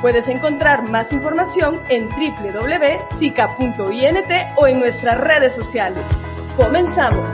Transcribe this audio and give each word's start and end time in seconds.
Puedes 0.00 0.28
encontrar 0.28 0.82
más 0.90 1.12
información 1.12 1.78
en 1.90 2.08
www.sica.int 2.08 3.80
o 4.56 4.66
en 4.66 4.80
nuestras 4.80 5.20
redes 5.20 5.54
sociales. 5.54 6.02
Comenzamos. 6.56 7.28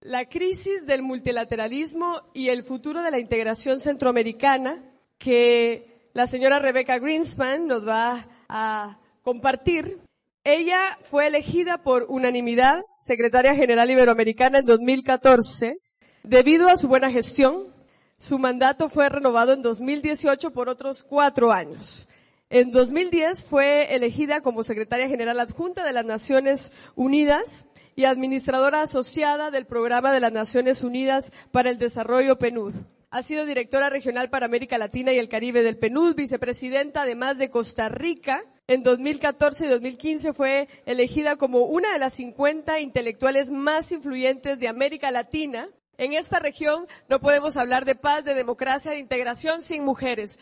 La 0.00 0.24
crisis 0.24 0.86
del 0.86 1.02
multilateralismo 1.02 2.22
y 2.32 2.48
el 2.48 2.62
futuro 2.62 3.02
de 3.02 3.10
la 3.10 3.18
integración 3.18 3.78
centroamericana 3.78 4.82
que 5.18 6.08
la 6.14 6.26
señora 6.26 6.60
Rebecca 6.60 6.98
Greenspan 6.98 7.66
nos 7.66 7.86
va 7.86 8.26
a 8.48 8.98
compartir. 9.22 10.07
Ella 10.44 10.98
fue 11.02 11.26
elegida 11.26 11.82
por 11.82 12.06
unanimidad 12.08 12.84
secretaria 12.96 13.54
general 13.54 13.90
iberoamericana 13.90 14.58
en 14.58 14.66
2014 14.66 15.78
debido 16.22 16.68
a 16.68 16.76
su 16.76 16.88
buena 16.88 17.10
gestión. 17.10 17.74
Su 18.16 18.38
mandato 18.38 18.88
fue 18.88 19.08
renovado 19.08 19.52
en 19.52 19.62
2018 19.62 20.52
por 20.52 20.68
otros 20.68 21.04
cuatro 21.04 21.52
años. 21.52 22.08
En 22.50 22.70
2010 22.70 23.44
fue 23.44 23.94
elegida 23.94 24.40
como 24.40 24.62
secretaria 24.62 25.06
general 25.06 25.38
adjunta 25.38 25.84
de 25.84 25.92
las 25.92 26.06
Naciones 26.06 26.72
Unidas 26.94 27.66
y 27.94 28.06
administradora 28.06 28.82
asociada 28.82 29.50
del 29.50 29.66
Programa 29.66 30.12
de 30.12 30.20
las 30.20 30.32
Naciones 30.32 30.82
Unidas 30.82 31.32
para 31.52 31.68
el 31.68 31.78
Desarrollo 31.78 32.38
PNUD. 32.38 32.74
Ha 33.10 33.22
sido 33.22 33.44
directora 33.44 33.90
regional 33.90 34.30
para 34.30 34.46
América 34.46 34.78
Latina 34.78 35.12
y 35.12 35.18
el 35.18 35.28
Caribe 35.28 35.62
del 35.62 35.78
PNUD, 35.78 36.14
vicepresidenta 36.14 37.02
además 37.02 37.38
de 37.38 37.50
Costa 37.50 37.88
Rica. 37.88 38.44
En 38.70 38.82
2014 38.82 39.64
y 39.64 39.68
2015 39.68 40.34
fue 40.34 40.68
elegida 40.84 41.36
como 41.36 41.60
una 41.60 41.90
de 41.90 41.98
las 41.98 42.12
50 42.12 42.80
intelectuales 42.80 43.50
más 43.50 43.90
influyentes 43.92 44.58
de 44.58 44.68
América 44.68 45.10
Latina. 45.10 45.70
En 45.96 46.12
esta 46.12 46.38
región 46.38 46.86
no 47.08 47.18
podemos 47.18 47.56
hablar 47.56 47.86
de 47.86 47.94
paz, 47.94 48.26
de 48.26 48.34
democracia, 48.34 48.90
de 48.90 48.98
integración 48.98 49.62
sin 49.62 49.86
mujeres. 49.86 50.38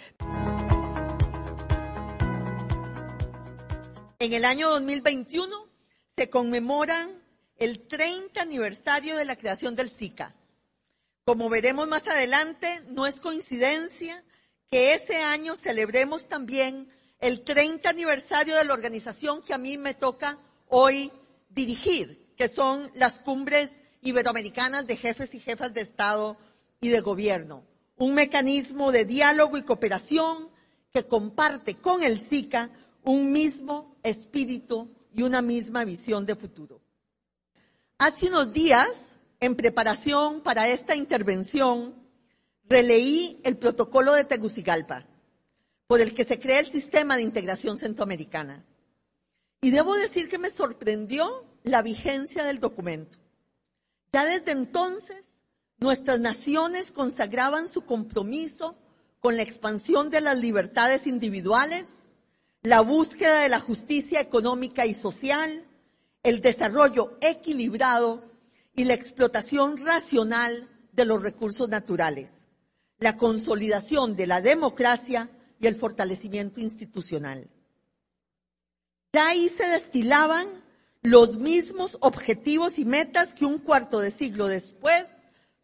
En 4.18 4.32
el 4.32 4.44
año 4.44 4.70
2021 4.70 5.56
se 6.16 6.28
conmemoran 6.28 7.22
el 7.58 7.86
30 7.86 8.42
aniversario 8.42 9.16
de 9.16 9.24
la 9.24 9.36
creación 9.36 9.76
del 9.76 9.88
SICA. 9.88 10.34
Como 11.24 11.48
veremos 11.48 11.86
más 11.86 12.08
adelante, 12.08 12.66
no 12.88 13.06
es 13.06 13.20
coincidencia 13.20 14.24
que 14.68 14.94
ese 14.94 15.14
año 15.18 15.54
celebremos 15.54 16.26
también 16.26 16.88
el 17.20 17.42
30 17.44 17.88
aniversario 17.88 18.56
de 18.56 18.64
la 18.64 18.74
organización 18.74 19.42
que 19.42 19.54
a 19.54 19.58
mí 19.58 19.78
me 19.78 19.94
toca 19.94 20.38
hoy 20.68 21.10
dirigir, 21.48 22.32
que 22.36 22.48
son 22.48 22.90
las 22.94 23.18
cumbres 23.18 23.80
iberoamericanas 24.02 24.86
de 24.86 24.96
jefes 24.96 25.34
y 25.34 25.40
jefas 25.40 25.72
de 25.74 25.80
Estado 25.80 26.36
y 26.80 26.90
de 26.90 27.00
gobierno. 27.00 27.64
Un 27.96 28.14
mecanismo 28.14 28.92
de 28.92 29.04
diálogo 29.04 29.56
y 29.56 29.62
cooperación 29.62 30.50
que 30.92 31.06
comparte 31.06 31.76
con 31.76 32.02
el 32.02 32.28
SICA 32.28 32.70
un 33.02 33.32
mismo 33.32 33.96
espíritu 34.02 34.90
y 35.12 35.22
una 35.22 35.40
misma 35.40 35.84
visión 35.84 36.26
de 36.26 36.36
futuro. 36.36 36.80
Hace 37.98 38.28
unos 38.28 38.52
días, 38.52 38.88
en 39.40 39.56
preparación 39.56 40.42
para 40.42 40.68
esta 40.68 40.94
intervención, 40.94 41.94
releí 42.68 43.40
el 43.44 43.56
protocolo 43.56 44.12
de 44.12 44.24
Tegucigalpa, 44.24 45.06
por 45.86 46.00
el 46.00 46.14
que 46.14 46.24
se 46.24 46.40
crea 46.40 46.60
el 46.60 46.70
sistema 46.70 47.16
de 47.16 47.22
integración 47.22 47.78
centroamericana. 47.78 48.64
Y 49.60 49.70
debo 49.70 49.94
decir 49.94 50.28
que 50.28 50.38
me 50.38 50.50
sorprendió 50.50 51.44
la 51.62 51.82
vigencia 51.82 52.44
del 52.44 52.60
documento. 52.60 53.18
Ya 54.12 54.24
desde 54.24 54.52
entonces, 54.52 55.24
nuestras 55.78 56.20
naciones 56.20 56.90
consagraban 56.90 57.68
su 57.68 57.82
compromiso 57.82 58.78
con 59.20 59.36
la 59.36 59.42
expansión 59.42 60.10
de 60.10 60.20
las 60.20 60.38
libertades 60.38 61.06
individuales, 61.06 61.86
la 62.62 62.80
búsqueda 62.80 63.40
de 63.40 63.48
la 63.48 63.60
justicia 63.60 64.20
económica 64.20 64.86
y 64.86 64.94
social, 64.94 65.66
el 66.22 66.40
desarrollo 66.40 67.16
equilibrado 67.20 68.24
y 68.74 68.84
la 68.84 68.94
explotación 68.94 69.84
racional 69.84 70.68
de 70.92 71.04
los 71.04 71.22
recursos 71.22 71.68
naturales, 71.68 72.30
la 72.98 73.16
consolidación 73.16 74.16
de 74.16 74.26
la 74.26 74.40
democracia 74.40 75.30
y 75.60 75.66
el 75.66 75.76
fortalecimiento 75.76 76.60
institucional. 76.60 77.48
Ya 79.12 79.28
ahí 79.28 79.48
se 79.48 79.66
destilaban 79.66 80.64
los 81.02 81.38
mismos 81.38 81.96
objetivos 82.00 82.78
y 82.78 82.84
metas 82.84 83.32
que 83.32 83.44
un 83.46 83.58
cuarto 83.58 84.00
de 84.00 84.10
siglo 84.10 84.48
después 84.48 85.06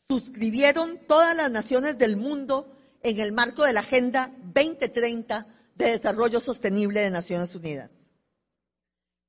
suscribieron 0.09 1.01
todas 1.07 1.37
las 1.37 1.51
naciones 1.51 1.99
del 1.99 2.17
mundo 2.17 2.77
en 3.03 3.19
el 3.19 3.33
marco 3.33 3.65
de 3.65 3.73
la 3.73 3.81
Agenda 3.81 4.31
2030 4.55 5.47
de 5.75 5.91
Desarrollo 5.91 6.41
Sostenible 6.41 7.01
de 7.01 7.11
Naciones 7.11 7.55
Unidas. 7.55 7.91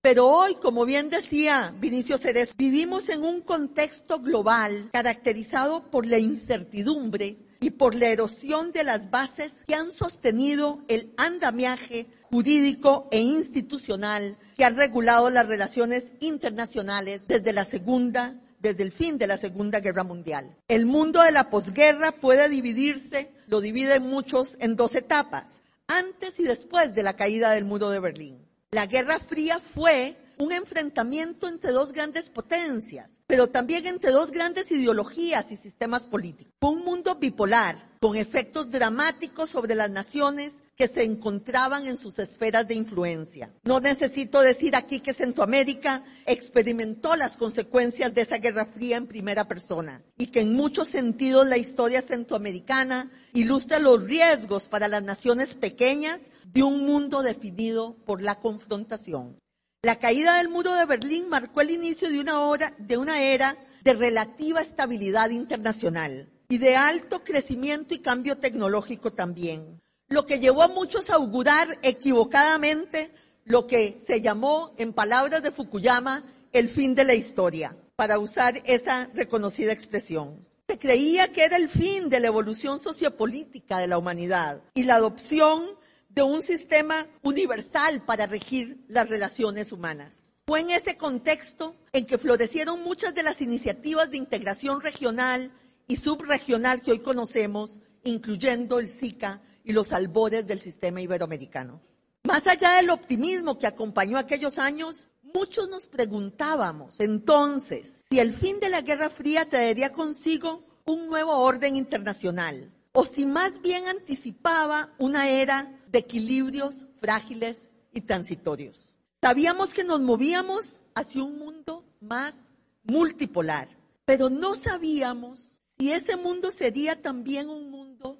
Pero 0.02 0.28
hoy, 0.28 0.56
como 0.56 0.86
bien 0.86 1.10
decía 1.10 1.74
Vinicio 1.80 2.18
Ceres, 2.18 2.56
vivimos 2.58 3.08
en 3.08 3.24
un 3.24 3.42
contexto 3.42 4.20
global 4.20 4.90
caracterizado 4.92 5.90
por 5.90 6.06
la 6.06 6.20
incertidumbre 6.20 7.38
y 7.64 7.70
por 7.70 7.96
la 7.96 8.10
erosión 8.10 8.74
de 8.74 8.84
las 8.84 9.10
bases 9.10 9.64
que 9.66 9.74
han 9.74 9.90
sostenido 9.90 10.84
el 10.90 11.14
andamiaje 11.16 12.08
jurídico 12.24 13.08
e 13.10 13.20
institucional 13.20 14.38
que 14.58 14.66
ha 14.66 14.70
regulado 14.70 15.30
las 15.30 15.48
relaciones 15.48 16.08
internacionales 16.20 17.22
desde 17.26 17.54
la 17.54 17.64
segunda, 17.64 18.36
desde 18.60 18.84
el 18.84 18.92
fin 18.92 19.18
de 19.18 19.28
la 19.28 19.38
Segunda 19.38 19.80
Guerra 19.80 20.04
Mundial. 20.04 20.58
El 20.68 20.86
mundo 20.86 21.22
de 21.22 21.32
la 21.32 21.50
posguerra 21.50 22.12
puede 22.12 22.50
dividirse, 22.50 23.32
lo 23.48 23.62
divide 23.62 24.02
muchos 24.02 24.58
en 24.60 24.76
dos 24.76 24.94
etapas, 24.94 25.62
antes 25.88 26.38
y 26.40 26.44
después 26.44 26.94
de 26.94 27.04
la 27.04 27.16
caída 27.16 27.52
del 27.52 27.64
muro 27.64 27.92
de 27.92 28.02
Berlín. 28.02 28.46
La 28.72 28.88
Guerra 28.88 29.20
Fría 29.20 29.60
fue 29.62 30.18
un 30.44 30.52
enfrentamiento 30.52 31.48
entre 31.48 31.72
dos 31.72 31.94
grandes 31.94 32.30
potencias, 32.30 33.18
pero 33.28 33.48
también 33.48 33.88
entre 33.88 34.12
dos 34.12 34.32
grandes 34.32 34.70
ideologías 34.72 35.52
y 35.52 35.58
sistemas 35.58 36.06
políticos. 36.08 36.54
Un 36.62 36.84
mundo 36.84 37.16
bipolar, 37.16 37.94
con 38.02 38.18
efectos 38.18 38.70
dramáticos 38.70 39.50
sobre 39.50 39.76
las 39.76 39.90
naciones 39.90 40.56
que 40.76 40.90
se 40.90 41.04
encontraban 41.04 41.88
en 41.88 41.96
sus 41.96 42.20
esferas 42.20 42.68
de 42.68 42.76
influencia. 42.76 43.54
No 43.64 43.80
necesito 43.80 44.42
decir 44.42 44.76
aquí 44.76 45.00
que 45.00 45.14
Centroamérica 45.14 46.04
experimentó 46.26 47.16
las 47.16 47.38
consecuencias 47.38 48.14
de 48.14 48.22
esa 48.22 48.40
Guerra 48.40 48.66
Fría 48.66 48.98
en 48.98 49.08
primera 49.08 49.48
persona 49.48 50.04
y 50.18 50.28
que 50.28 50.42
en 50.42 50.54
muchos 50.54 50.90
sentidos 50.90 51.48
la 51.48 51.58
historia 51.58 52.02
centroamericana 52.02 53.10
ilustra 53.34 53.80
los 53.80 54.04
riesgos 54.04 54.68
para 54.68 54.90
las 54.90 55.04
naciones 55.04 55.56
pequeñas 55.56 56.20
de 56.44 56.64
un 56.64 56.86
mundo 56.86 57.22
definido 57.22 57.96
por 58.06 58.22
la 58.22 58.36
confrontación. 58.36 59.38
La 59.86 60.00
caída 60.00 60.38
del 60.38 60.48
muro 60.48 60.74
de 60.74 60.86
Berlín 60.86 61.28
marcó 61.28 61.60
el 61.60 61.70
inicio 61.70 62.08
de 62.10 62.98
una, 62.98 63.22
era 63.22 63.58
de 63.84 63.94
relativa 63.94 64.62
estabilidad 64.62 65.30
internacional 65.30 66.30
y 66.48 66.58
de 66.58 66.78
alto 66.78 67.22
crecimiento 67.26 67.94
y 67.94 68.00
cambio 68.00 68.38
tecnológico 68.38 69.12
también, 69.12 69.82
lo 70.08 70.26
que 70.26 70.40
llevó 70.40 70.64
a 70.64 70.70
muchos 70.70 71.10
a 71.10 71.16
augurar 71.16 71.68
equivocadamente 71.82 73.12
lo 73.44 73.68
que 73.68 74.00
se 74.00 74.22
llamó, 74.22 74.74
en 74.78 74.94
palabras 74.94 75.44
de 75.44 75.52
Fukuyama, 75.52 76.24
el 76.54 76.70
fin 76.70 76.96
de 76.96 77.04
la 77.04 77.16
historia, 77.16 77.76
para 77.98 78.20
usar 78.20 78.62
esa 78.64 79.10
reconocida 79.14 79.74
expresión. 79.74 80.48
Se 80.66 80.80
creía 80.80 81.34
que 81.34 81.44
era 81.44 81.58
el 81.58 81.68
fin 81.68 82.08
de 82.08 82.22
la 82.22 82.28
evolución 82.28 82.80
sociopolítica 82.80 83.80
de 83.80 83.88
la 83.88 83.98
humanidad 83.98 84.62
y 84.76 84.84
la 84.84 84.96
adopción 84.96 85.83
de 86.14 86.22
un 86.22 86.42
sistema 86.42 87.08
universal 87.22 88.04
para 88.06 88.28
regir 88.28 88.84
las 88.88 89.10
relaciones 89.10 89.72
humanas. 89.72 90.34
Fue 90.46 90.60
en 90.60 90.70
ese 90.70 90.98
contexto 90.98 91.76
en 91.94 92.06
que 92.06 92.18
florecieron 92.18 92.84
muchas 92.84 93.16
de 93.16 93.24
las 93.24 93.42
iniciativas 93.42 94.12
de 94.12 94.18
integración 94.18 94.82
regional 94.82 95.52
y 95.88 95.96
subregional 95.96 96.82
que 96.82 96.92
hoy 96.92 97.00
conocemos, 97.00 97.80
incluyendo 98.04 98.80
el 98.80 98.90
SICA 98.90 99.42
y 99.64 99.72
los 99.72 99.94
albores 99.94 100.46
del 100.46 100.60
sistema 100.60 101.02
iberoamericano. 101.02 101.82
Más 102.24 102.46
allá 102.48 102.74
del 102.74 102.90
optimismo 102.90 103.58
que 103.58 103.68
acompañó 103.68 104.18
aquellos 104.18 104.60
años, 104.60 105.08
muchos 105.22 105.70
nos 105.70 105.88
preguntábamos 105.88 107.00
entonces 107.00 107.90
si 108.10 108.20
el 108.20 108.34
fin 108.34 108.60
de 108.60 108.70
la 108.70 108.82
Guerra 108.82 109.10
Fría 109.10 109.46
traería 109.46 109.92
consigo 109.92 110.64
un 110.86 111.08
nuevo 111.08 111.38
orden 111.38 111.76
internacional, 111.76 112.72
o 112.92 113.06
si 113.06 113.26
más 113.26 113.62
bien 113.62 113.88
anticipaba 113.88 114.94
una 115.00 115.30
era 115.30 115.83
de 115.94 116.00
equilibrios 116.00 116.88
frágiles 117.00 117.70
y 117.94 118.02
transitorios. 118.02 118.96
Sabíamos 119.22 119.74
que 119.74 119.84
nos 119.84 120.02
movíamos 120.02 120.82
hacia 120.96 121.24
un 121.24 121.38
mundo 121.38 121.86
más 122.02 122.36
multipolar, 122.84 123.70
pero 124.04 124.32
no 124.32 124.56
sabíamos 124.56 125.56
si 125.78 125.92
ese 125.92 126.18
mundo 126.18 126.50
sería 126.52 127.02
también 127.02 127.48
un 127.48 127.70
mundo 127.70 128.20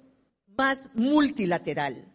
más 0.56 0.78
multilateral. 0.94 2.06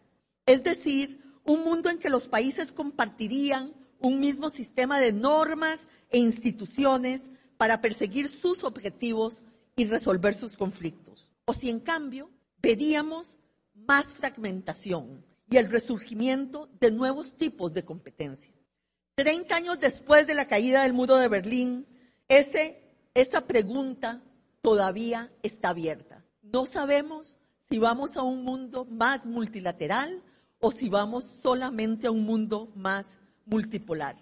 Es 0.45 0.63
decir, 0.63 1.21
un 1.43 1.63
mundo 1.65 1.89
en 1.89 1.99
que 1.99 2.09
los 2.09 2.29
países 2.29 2.71
compartirían 2.71 3.73
un 3.99 4.21
mismo 4.21 4.49
sistema 4.49 4.97
de 4.97 5.11
normas 5.11 5.81
e 6.09 6.19
instituciones 6.19 7.23
para 7.57 7.81
perseguir 7.81 8.29
sus 8.29 8.63
objetivos 8.63 9.43
y 9.75 9.85
resolver 9.85 10.33
sus 10.33 10.55
conflictos. 10.55 11.31
O 11.43 11.53
si 11.53 11.69
en 11.69 11.81
cambio 11.81 12.31
veríamos 12.61 13.37
más 13.73 14.05
fragmentación 14.13 15.27
y 15.49 15.57
el 15.57 15.69
resurgimiento 15.69 16.69
de 16.79 16.91
nuevos 16.91 17.35
tipos 17.35 17.73
de 17.73 17.83
competencia. 17.83 18.53
Treinta 19.15 19.55
años 19.55 19.79
después 19.79 20.27
de 20.27 20.35
la 20.35 20.47
caída 20.47 20.83
del 20.83 20.93
muro 20.93 21.17
de 21.17 21.27
Berlín, 21.27 21.87
ese, 22.27 22.81
esa 23.13 23.41
pregunta 23.47 24.21
todavía 24.61 25.31
está 25.43 25.69
abierta. 25.69 26.23
No 26.41 26.65
sabemos 26.65 27.37
si 27.69 27.79
vamos 27.79 28.15
a 28.15 28.23
un 28.23 28.43
mundo 28.43 28.85
más 28.85 29.25
multilateral 29.25 30.23
o 30.59 30.71
si 30.71 30.89
vamos 30.89 31.25
solamente 31.25 32.07
a 32.07 32.11
un 32.11 32.23
mundo 32.23 32.71
más 32.75 33.07
multipolar. 33.45 34.15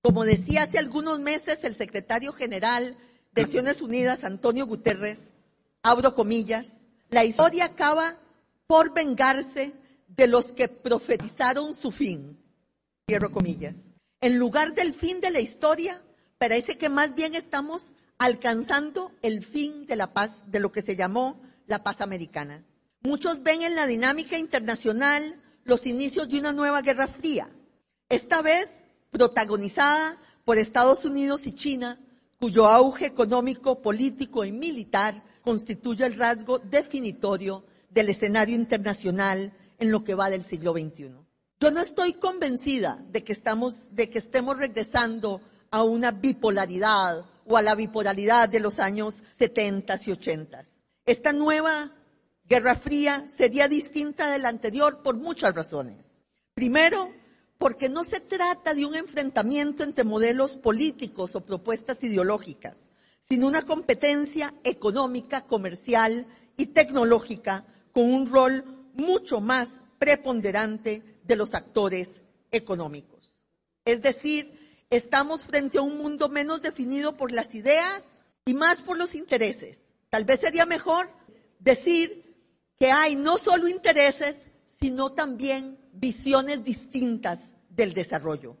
Como 0.00 0.24
decía 0.24 0.62
hace 0.62 0.78
algunos 0.78 1.20
meses 1.20 1.62
el 1.64 1.76
secretario 1.76 2.32
general 2.32 2.96
de 3.32 3.42
Naciones 3.42 3.80
Unidas, 3.80 4.24
Antonio 4.24 4.66
Guterres, 4.66 5.30
abro 5.82 6.14
comillas, 6.14 6.66
la 7.10 7.24
historia 7.24 7.66
acaba 7.66 8.16
por 8.66 8.92
vengarse 8.92 9.72
de 10.16 10.26
los 10.26 10.52
que 10.52 10.68
profetizaron 10.68 11.74
su 11.74 11.90
fin, 11.90 12.38
cierro 13.06 13.30
comillas. 13.30 13.88
En 14.20 14.38
lugar 14.38 14.74
del 14.74 14.94
fin 14.94 15.20
de 15.20 15.30
la 15.30 15.40
historia, 15.40 16.02
parece 16.38 16.76
que 16.76 16.88
más 16.88 17.14
bien 17.14 17.34
estamos 17.34 17.94
alcanzando 18.18 19.12
el 19.22 19.44
fin 19.44 19.86
de 19.86 19.96
la 19.96 20.12
paz, 20.12 20.50
de 20.50 20.60
lo 20.60 20.70
que 20.70 20.82
se 20.82 20.96
llamó 20.96 21.40
la 21.66 21.82
paz 21.82 22.00
americana. 22.00 22.64
Muchos 23.00 23.42
ven 23.42 23.62
en 23.62 23.74
la 23.74 23.86
dinámica 23.86 24.38
internacional 24.38 25.40
los 25.64 25.86
inicios 25.86 26.28
de 26.28 26.38
una 26.38 26.52
nueva 26.52 26.82
guerra 26.82 27.08
fría, 27.08 27.50
esta 28.08 28.42
vez 28.42 28.84
protagonizada 29.10 30.18
por 30.44 30.58
Estados 30.58 31.04
Unidos 31.04 31.46
y 31.46 31.52
China, 31.52 31.98
cuyo 32.38 32.66
auge 32.66 33.06
económico, 33.06 33.80
político 33.80 34.44
y 34.44 34.52
militar 34.52 35.22
constituye 35.42 36.04
el 36.04 36.16
rasgo 36.16 36.58
definitorio 36.58 37.64
del 37.90 38.08
escenario 38.08 38.54
internacional 38.54 39.52
en 39.78 39.90
lo 39.90 40.04
que 40.04 40.14
va 40.14 40.30
del 40.30 40.44
siglo 40.44 40.72
XXI. 40.72 41.14
Yo 41.60 41.70
no 41.70 41.80
estoy 41.80 42.14
convencida 42.14 43.04
de 43.10 43.22
que, 43.22 43.32
estamos, 43.32 43.94
de 43.94 44.10
que 44.10 44.18
estemos 44.18 44.56
regresando 44.56 45.40
a 45.70 45.82
una 45.82 46.10
bipolaridad 46.10 47.24
o 47.46 47.56
a 47.56 47.62
la 47.62 47.74
bipolaridad 47.74 48.48
de 48.48 48.60
los 48.60 48.78
años 48.78 49.22
70 49.38 49.96
y 50.06 50.10
80. 50.10 50.64
Esta 51.06 51.32
nueva 51.32 51.92
Guerra 52.44 52.74
Fría 52.74 53.26
sería 53.34 53.68
distinta 53.68 54.30
de 54.30 54.38
la 54.38 54.48
anterior 54.48 55.02
por 55.02 55.16
muchas 55.16 55.54
razones. 55.54 56.04
Primero, 56.54 57.10
porque 57.58 57.88
no 57.88 58.02
se 58.02 58.20
trata 58.20 58.74
de 58.74 58.84
un 58.84 58.96
enfrentamiento 58.96 59.84
entre 59.84 60.04
modelos 60.04 60.56
políticos 60.56 61.36
o 61.36 61.46
propuestas 61.46 62.02
ideológicas, 62.02 62.76
sino 63.20 63.46
una 63.46 63.62
competencia 63.62 64.52
económica, 64.64 65.46
comercial 65.46 66.26
y 66.56 66.66
tecnológica 66.66 67.64
con 67.92 68.12
un 68.12 68.26
rol 68.26 68.64
mucho 68.94 69.40
más 69.40 69.68
preponderante 69.98 71.02
de 71.24 71.36
los 71.36 71.54
actores 71.54 72.22
económicos. 72.50 73.36
Es 73.84 74.02
decir, 74.02 74.84
estamos 74.90 75.44
frente 75.44 75.78
a 75.78 75.82
un 75.82 75.98
mundo 75.98 76.28
menos 76.28 76.62
definido 76.62 77.16
por 77.16 77.32
las 77.32 77.54
ideas 77.54 78.16
y 78.44 78.54
más 78.54 78.82
por 78.82 78.98
los 78.98 79.14
intereses. 79.14 79.78
Tal 80.10 80.24
vez 80.24 80.40
sería 80.40 80.66
mejor 80.66 81.10
decir 81.58 82.36
que 82.78 82.90
hay 82.90 83.16
no 83.16 83.38
solo 83.38 83.68
intereses, 83.68 84.48
sino 84.80 85.12
también 85.12 85.78
visiones 85.92 86.64
distintas 86.64 87.40
del 87.68 87.94
desarrollo. 87.94 88.56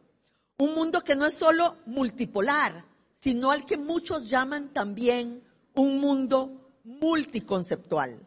Un 0.58 0.74
mundo 0.74 1.00
que 1.00 1.16
no 1.16 1.26
es 1.26 1.34
solo 1.34 1.76
multipolar, 1.86 2.84
sino 3.14 3.50
al 3.50 3.66
que 3.66 3.76
muchos 3.76 4.28
llaman 4.28 4.72
también 4.72 5.42
un 5.74 6.00
mundo 6.00 6.70
multiconceptual. 6.84 8.26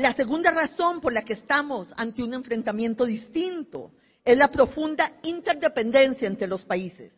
La 0.00 0.12
segunda 0.12 0.52
razón 0.52 1.00
por 1.00 1.12
la 1.12 1.24
que 1.24 1.32
estamos 1.32 1.92
ante 1.96 2.22
un 2.22 2.32
enfrentamiento 2.32 3.04
distinto 3.04 3.90
es 4.24 4.38
la 4.38 4.46
profunda 4.46 5.12
interdependencia 5.24 6.28
entre 6.28 6.46
los 6.46 6.64
países, 6.64 7.12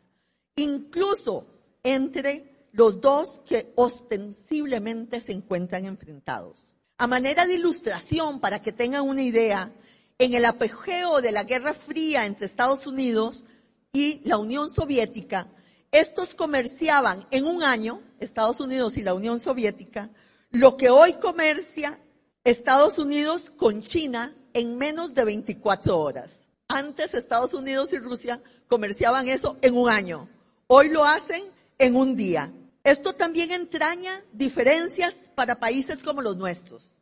incluso 0.57 1.47
entre 1.83 2.69
los 2.73 3.03
dos 3.03 3.43
que 3.45 3.75
ostensiblemente 3.77 5.21
se 5.21 5.33
encuentran 5.33 5.85
enfrentados. 5.85 6.73
A 6.97 7.07
manera 7.07 7.47
de 7.47 7.57
ilustración, 7.57 8.41
para 8.41 8.63
que 8.63 8.73
tengan 8.73 9.07
una 9.07 9.23
idea, 9.23 9.71
en 10.17 10.33
el 10.33 10.47
apogeo 10.47 11.21
de 11.21 11.33
la 11.33 11.45
Guerra 11.45 11.75
Fría 11.75 12.25
entre 12.25 12.47
Estados 12.47 12.87
Unidos 12.87 13.45
y 13.93 14.27
la 14.27 14.39
Unión 14.39 14.71
Soviética, 14.71 15.49
estos 15.93 16.35
comerciaban 16.35 17.27
en 17.31 17.45
un 17.45 17.63
año, 17.63 18.01
Estados 18.21 18.59
Unidos 18.59 18.97
y 18.97 19.03
la 19.03 19.13
Unión 19.13 19.39
Soviética, 19.39 20.09
lo 20.51 20.79
que 20.79 20.89
hoy 20.89 21.13
comercia 21.15 21.99
Estados 22.45 22.99
Unidos 22.99 23.51
con 23.55 23.83
China 23.83 24.35
en 24.55 24.79
menos 24.79 25.13
de 25.13 25.27
24 25.27 25.99
horas. 25.99 26.49
Antes 26.69 27.13
Estados 27.13 27.53
Unidos 27.53 27.93
y 27.93 27.99
Rusia 27.99 28.43
comerciaban 28.67 29.29
eso 29.29 29.59
en 29.61 29.77
un 29.77 29.91
año. 29.91 30.27
Hoy 30.67 30.89
lo 30.89 31.05
hacen 31.05 31.45
en 31.79 31.97
un 31.97 32.17
día. 32.17 32.51
Esto 32.83 33.13
también 33.13 33.51
entraña 33.51 34.25
diferencias 34.33 35.15
para 35.35 35.61
países 35.61 36.03
como 36.03 36.23
los 36.23 36.39
nuestros. 36.39 36.95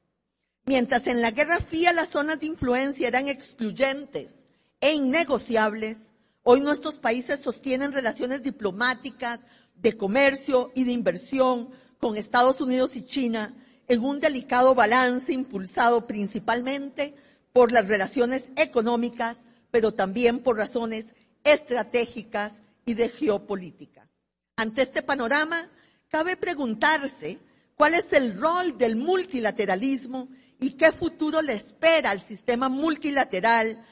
Mientras 0.64 1.06
en 1.06 1.22
la 1.22 1.30
Guerra 1.30 1.60
Fría 1.60 1.92
las 1.92 2.08
zonas 2.08 2.40
de 2.40 2.46
influencia 2.46 3.06
eran 3.06 3.28
excluyentes 3.28 4.44
e 4.80 4.92
innegociables, 4.92 5.98
hoy 6.42 6.60
nuestros 6.60 6.98
países 6.98 7.40
sostienen 7.40 7.92
relaciones 7.92 8.42
diplomáticas, 8.42 9.42
de 9.76 9.96
comercio 9.96 10.72
y 10.74 10.82
de 10.82 10.90
inversión 10.90 11.70
con 12.00 12.16
Estados 12.16 12.60
Unidos 12.60 12.96
y 12.96 13.02
China 13.02 13.54
en 13.88 14.04
un 14.04 14.20
delicado 14.20 14.74
balance 14.74 15.32
impulsado 15.32 16.06
principalmente 16.06 17.14
por 17.52 17.72
las 17.72 17.88
relaciones 17.88 18.50
económicas, 18.56 19.44
pero 19.70 19.92
también 19.94 20.40
por 20.40 20.56
razones 20.56 21.06
estratégicas 21.42 22.62
y 22.84 22.94
de 22.94 23.08
geopolítica. 23.08 24.08
Ante 24.56 24.82
este 24.82 25.02
panorama, 25.02 25.68
cabe 26.08 26.36
preguntarse 26.36 27.38
cuál 27.74 27.94
es 27.94 28.12
el 28.12 28.38
rol 28.38 28.76
del 28.76 28.96
multilateralismo 28.96 30.28
y 30.60 30.72
qué 30.72 30.92
futuro 30.92 31.40
le 31.42 31.54
espera 31.54 32.10
al 32.10 32.20
sistema 32.20 32.68
multilateral 32.68 33.84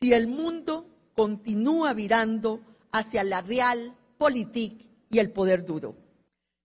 si 0.00 0.12
el 0.12 0.26
mundo 0.26 0.88
continúa 1.14 1.92
virando 1.92 2.60
hacia 2.90 3.22
la 3.22 3.40
realpolitik 3.42 4.88
y 5.10 5.18
el 5.18 5.30
poder 5.30 5.64
duro. 5.64 6.03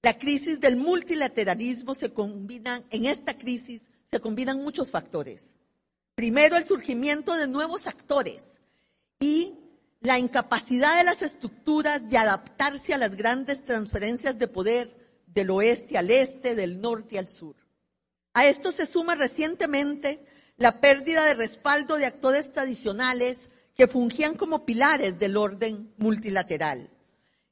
La 0.02 0.18
crisis 0.18 0.62
del 0.62 0.78
multilateralismo 0.78 1.94
se 1.94 2.14
combina, 2.14 2.84
en 2.90 3.06
esta 3.06 3.38
crisis 3.38 3.82
se 4.06 4.20
combinan 4.20 4.64
muchos 4.64 4.92
factores. 4.92 5.54
Primero, 6.16 6.56
el 6.56 6.66
surgimiento 6.66 7.34
de 7.34 7.48
nuevos 7.48 7.86
actores 7.86 8.60
y 9.20 9.56
la 10.02 10.18
incapacidad 10.18 10.98
de 10.98 11.04
las 11.04 11.22
estructuras 11.22 12.10
de 12.10 12.18
adaptarse 12.18 12.94
a 12.94 12.98
las 12.98 13.16
grandes 13.16 13.66
transferencias 13.66 14.40
de 14.40 14.48
poder 14.48 15.22
del 15.28 15.50
oeste 15.50 15.98
al 15.98 16.10
este, 16.10 16.56
del 16.56 16.80
norte 16.80 17.20
al 17.20 17.28
sur. 17.28 17.56
A 18.34 18.48
esto 18.48 18.72
se 18.72 18.86
suma 18.86 19.16
recientemente 19.16 20.26
la 20.56 20.80
pérdida 20.80 21.26
de 21.26 21.34
respaldo 21.34 21.98
de 21.98 22.06
actores 22.06 22.54
tradicionales 22.54 23.50
que 23.76 23.88
fungían 23.88 24.36
como 24.36 24.66
pilares 24.66 25.20
del 25.20 25.38
orden 25.38 25.94
multilateral, 25.98 26.90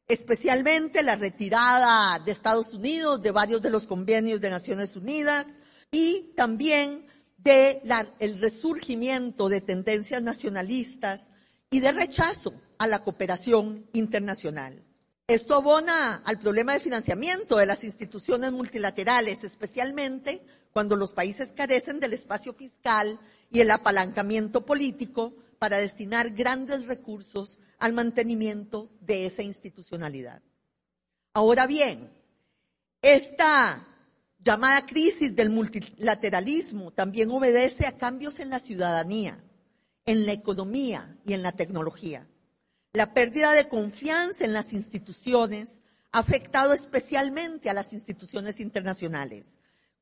especialmente 0.08 1.04
la 1.04 1.16
retirada 1.16 2.20
de 2.20 2.32
Estados 2.32 2.74
Unidos 2.74 3.22
de 3.22 3.32
varios 3.32 3.62
de 3.62 3.70
los 3.70 3.88
convenios 3.88 4.40
de 4.40 4.50
Naciones 4.50 4.96
Unidas 4.96 5.46
y 5.92 6.34
también 6.36 7.06
de 7.38 7.82
el 8.20 8.40
resurgimiento 8.40 9.50
de 9.50 9.62
tendencias 9.62 10.22
nacionalistas 10.22 11.30
y 11.70 11.80
de 11.82 11.92
rechazo 11.92 12.54
a 12.78 12.88
la 12.88 13.04
cooperación 13.04 13.88
internacional. 13.94 14.84
Esto 15.28 15.56
abona 15.56 16.22
al 16.24 16.40
problema 16.40 16.74
de 16.74 16.80
financiamiento 16.80 17.58
de 17.58 17.66
las 17.66 17.84
instituciones 17.84 18.54
multilaterales, 18.54 19.44
especialmente 19.44 20.42
cuando 20.72 20.96
los 20.96 21.12
países 21.12 21.52
carecen 21.52 22.00
del 22.00 22.14
espacio 22.14 22.54
fiscal 22.54 23.20
y 23.52 23.60
el 23.60 23.72
apalancamiento 23.72 24.66
político 24.66 25.34
para 25.60 25.78
destinar 25.78 26.32
grandes 26.32 26.86
recursos 26.86 27.60
al 27.80 27.94
mantenimiento 27.94 28.90
de 29.02 29.26
esa 29.26 29.44
institucionalidad. 29.44 30.42
Ahora 31.34 31.68
bien, 31.68 32.12
esta 33.02 33.88
llamada 34.40 34.86
crisis 34.86 35.36
del 35.36 35.50
multilateralismo 35.50 36.92
también 36.92 37.30
obedece 37.32 37.86
a 37.86 37.98
cambios 37.98 38.40
en 38.40 38.50
la 38.50 38.60
ciudadanía, 38.60 39.44
en 40.06 40.26
la 40.26 40.34
economía 40.34 41.18
y 41.26 41.34
en 41.34 41.44
la 41.44 41.52
tecnología. 41.52 42.28
La 42.94 43.14
pérdida 43.14 43.52
de 43.52 43.68
confianza 43.68 44.46
en 44.46 44.54
las 44.54 44.74
instituciones 44.74 45.82
ha 46.12 46.20
afectado 46.20 46.74
especialmente 46.74 47.70
a 47.70 47.74
las 47.74 47.94
instituciones 47.94 48.60
internacionales, 48.60 49.46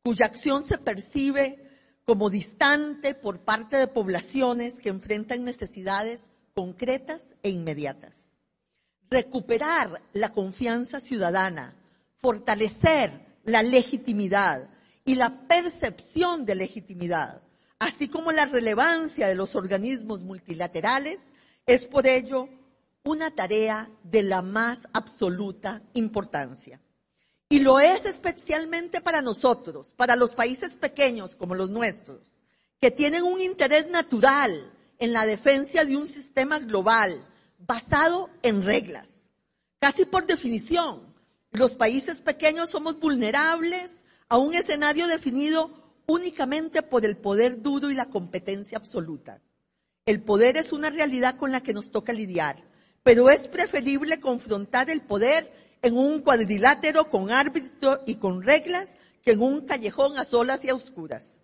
cuya 0.04 0.28
acción 0.28 0.66
se 0.66 0.78
percibe 0.78 1.68
como 2.06 2.30
distante 2.30 3.16
por 3.16 3.44
parte 3.44 3.78
de 3.78 3.88
poblaciones 3.88 4.80
que 4.80 4.90
enfrentan 4.90 5.44
necesidades 5.44 6.30
concretas 6.56 7.36
e 7.44 7.50
inmediatas. 7.50 8.32
Recuperar 9.10 10.02
la 10.14 10.32
confianza 10.32 11.02
ciudadana, 11.02 11.76
fortalecer 12.16 13.12
la 13.44 13.62
legitimidad 13.62 14.70
y 15.04 15.16
la 15.16 15.48
percepción 15.48 16.46
de 16.46 16.56
legitimidad, 16.56 17.42
así 17.78 18.08
como 18.08 18.32
la 18.32 18.46
relevancia 18.46 19.28
de 19.28 19.36
los 19.36 19.56
organismos 19.56 20.22
multilaterales, 20.22 21.20
es 21.66 21.84
por 21.86 22.08
ello 22.08 22.48
una 23.04 23.32
tarea 23.32 23.90
de 24.04 24.24
la 24.24 24.42
más 24.42 24.80
absoluta 24.94 25.82
importancia. 25.94 26.80
Y 27.50 27.60
lo 27.60 27.80
es 27.80 28.06
especialmente 28.06 29.02
para 29.02 29.22
nosotros, 29.22 29.94
para 29.98 30.16
los 30.16 30.32
países 30.34 30.78
pequeños 30.78 31.36
como 31.36 31.54
los 31.54 31.70
nuestros, 31.70 32.22
que 32.80 32.92
tienen 32.92 33.24
un 33.24 33.42
interés 33.42 33.90
natural 33.90 34.72
en 35.00 35.14
la 35.14 35.26
defensa 35.26 35.84
de 35.84 35.98
un 35.98 36.08
sistema 36.08 36.60
global 36.60 37.26
basado 37.60 38.30
en 38.42 38.64
reglas. 38.64 39.08
Casi 39.80 40.06
por 40.06 40.26
definición, 40.26 41.14
los 41.52 41.76
países 41.76 42.20
pequeños 42.20 42.70
somos 42.70 43.00
vulnerables 43.00 44.04
a 44.30 44.38
un 44.38 44.54
escenario 44.54 45.08
definido 45.08 45.72
únicamente 46.08 46.82
por 46.82 47.06
el 47.06 47.18
poder 47.18 47.62
duro 47.62 47.90
y 47.92 47.96
la 47.96 48.06
competencia 48.06 48.78
absoluta. 48.78 49.42
El 50.06 50.22
poder 50.22 50.58
es 50.58 50.72
una 50.72 50.90
realidad 50.90 51.38
con 51.38 51.52
la 51.52 51.62
que 51.62 51.74
nos 51.74 51.92
toca 51.92 52.14
lidiar, 52.14 52.64
pero 53.04 53.30
es 53.30 53.48
preferible 53.48 54.20
confrontar 54.20 54.90
el 54.90 55.02
poder 55.02 55.52
en 55.82 55.98
un 55.98 56.22
cuadrilátero 56.22 57.10
con 57.10 57.32
árbitro 57.32 58.02
y 58.06 58.16
con 58.16 58.42
reglas 58.42 58.96
que 59.24 59.32
en 59.32 59.42
un 59.42 59.62
callejón 59.62 60.18
a 60.18 60.24
solas 60.24 60.64
y 60.64 60.70
a 60.70 60.76
oscuras. 60.76 61.38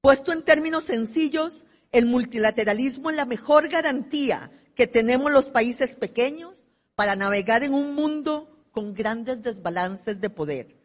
Puesto 0.00 0.32
en 0.32 0.42
términos 0.42 0.84
sencillos, 0.84 1.64
el 1.94 2.06
multilateralismo 2.06 3.10
es 3.10 3.16
la 3.16 3.24
mejor 3.24 3.68
garantía 3.68 4.50
que 4.74 4.88
tenemos 4.88 5.30
los 5.30 5.46
países 5.46 5.94
pequeños 5.94 6.66
para 6.96 7.14
navegar 7.14 7.62
en 7.62 7.72
un 7.72 7.94
mundo 7.94 8.66
con 8.72 8.94
grandes 8.94 9.44
desbalances 9.44 10.20
de 10.20 10.28
poder. 10.28 10.76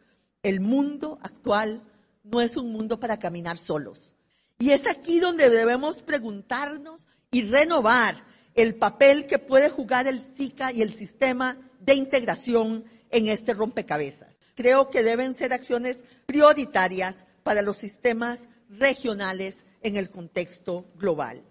El 0.44 0.60
mundo 0.60 1.18
actual 1.20 1.82
no 2.22 2.40
es 2.40 2.56
un 2.56 2.70
mundo 2.70 3.00
para 3.00 3.18
caminar 3.18 3.58
solos. 3.58 4.14
Y 4.60 4.70
es 4.70 4.86
aquí 4.86 5.18
donde 5.18 5.50
debemos 5.50 6.00
preguntarnos 6.02 7.08
y 7.32 7.42
renovar 7.42 8.14
el 8.54 8.76
papel 8.76 9.26
que 9.26 9.40
puede 9.40 9.68
jugar 9.68 10.06
el 10.06 10.22
SICA 10.22 10.72
y 10.72 10.80
el 10.80 10.92
sistema 10.92 11.58
de 11.80 11.94
integración 11.94 12.84
en 13.10 13.26
este 13.26 13.52
rompecabezas. 13.52 14.38
Creo 14.54 14.90
que 14.90 15.02
deben 15.02 15.34
ser 15.34 15.52
acciones 15.52 16.04
prioritarias 16.26 17.16
para 17.42 17.62
los 17.62 17.78
sistemas 17.78 18.46
regionales 18.68 19.64
en 19.82 19.96
el 19.96 20.10
contexto 20.10 20.86
global. 20.96 21.42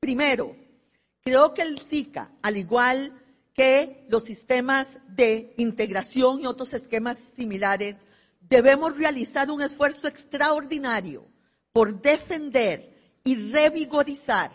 Primero, 0.00 0.56
creo 1.22 1.54
que 1.54 1.62
el 1.62 1.78
SICA, 1.78 2.30
al 2.42 2.56
igual 2.56 3.12
que 3.54 4.06
los 4.08 4.24
sistemas 4.24 4.98
de 5.08 5.54
integración 5.58 6.40
y 6.40 6.46
otros 6.46 6.72
esquemas 6.72 7.18
similares, 7.36 7.96
debemos 8.40 8.96
realizar 8.96 9.50
un 9.50 9.62
esfuerzo 9.62 10.08
extraordinario 10.08 11.26
por 11.72 12.00
defender 12.02 12.92
y 13.24 13.36
revigorizar 13.50 14.50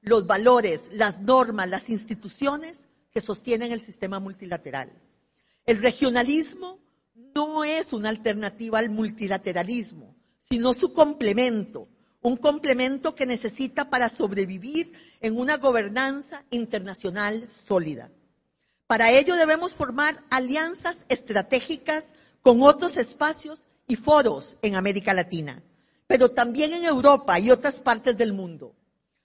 los 0.00 0.26
valores, 0.26 0.88
las 0.92 1.20
normas, 1.20 1.68
las 1.68 1.88
instituciones 1.88 2.86
que 3.10 3.20
sostienen 3.20 3.72
el 3.72 3.80
sistema 3.80 4.20
multilateral. 4.20 4.90
El 5.64 5.78
regionalismo 5.78 6.78
no 7.34 7.64
es 7.64 7.92
una 7.92 8.08
alternativa 8.08 8.78
al 8.78 8.90
multilateralismo, 8.90 10.16
sino 10.38 10.74
su 10.74 10.92
complemento, 10.92 11.88
un 12.22 12.36
complemento 12.36 13.14
que 13.14 13.26
necesita 13.26 13.90
para 13.90 14.08
sobrevivir 14.08 14.92
en 15.20 15.38
una 15.38 15.56
gobernanza 15.56 16.44
internacional 16.50 17.48
sólida. 17.66 18.10
Para 18.86 19.10
ello 19.10 19.34
debemos 19.36 19.74
formar 19.74 20.22
alianzas 20.30 21.00
estratégicas 21.08 22.12
con 22.40 22.62
otros 22.62 22.96
espacios 22.96 23.64
y 23.86 23.96
foros 23.96 24.56
en 24.62 24.76
América 24.76 25.14
Latina, 25.14 25.62
pero 26.06 26.30
también 26.30 26.72
en 26.72 26.84
Europa 26.84 27.38
y 27.40 27.50
otras 27.50 27.80
partes 27.80 28.16
del 28.16 28.32
mundo. 28.32 28.74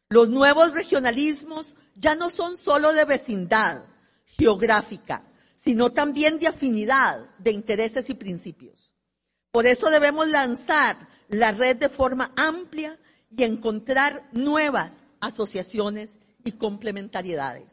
Los 0.09 0.29
nuevos 0.29 0.73
regionalismos 0.73 1.75
ya 1.95 2.15
no 2.15 2.29
son 2.29 2.57
solo 2.57 2.93
de 2.93 3.05
vecindad 3.05 3.83
geográfica, 4.25 5.23
sino 5.57 5.91
también 5.91 6.39
de 6.39 6.47
afinidad 6.47 7.29
de 7.39 7.51
intereses 7.51 8.09
y 8.09 8.13
principios. 8.13 8.93
Por 9.51 9.65
eso 9.65 9.89
debemos 9.89 10.27
lanzar 10.27 11.09
la 11.29 11.51
red 11.51 11.77
de 11.77 11.89
forma 11.89 12.31
amplia 12.35 12.99
y 13.29 13.43
encontrar 13.43 14.27
nuevas 14.31 15.03
asociaciones 15.19 16.17
y 16.43 16.53
complementariedades. 16.53 17.71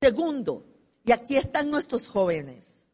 Segundo, 0.00 0.66
y 1.04 1.12
aquí 1.12 1.36
están 1.36 1.70
nuestros 1.70 2.06
jóvenes, 2.06 2.84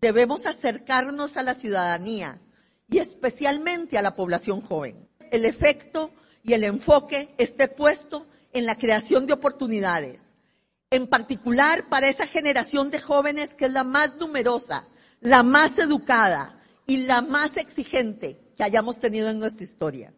debemos 0.00 0.46
acercarnos 0.46 1.36
a 1.36 1.42
la 1.42 1.54
ciudadanía 1.54 2.40
y 2.88 2.98
especialmente 2.98 3.98
a 3.98 4.02
la 4.02 4.14
población 4.14 4.60
joven. 4.60 5.08
El 5.30 5.44
efecto 5.44 6.10
y 6.42 6.52
el 6.52 6.64
enfoque 6.64 7.34
esté 7.38 7.68
puesto 7.68 8.26
en 8.52 8.66
la 8.66 8.76
creación 8.76 9.26
de 9.26 9.32
oportunidades, 9.32 10.20
en 10.90 11.08
particular 11.08 11.88
para 11.88 12.08
esa 12.08 12.26
generación 12.26 12.90
de 12.90 13.00
jóvenes 13.00 13.56
que 13.56 13.64
es 13.64 13.72
la 13.72 13.82
más 13.82 14.16
numerosa, 14.16 14.86
la 15.20 15.42
más 15.42 15.76
educada 15.78 16.62
y 16.86 16.98
la 16.98 17.20
más 17.22 17.56
exigente 17.56 18.43
que 18.56 18.64
hayamos 18.64 18.98
tenido 18.98 19.28
en 19.28 19.38
nuestra 19.38 19.64
historia. 19.64 20.12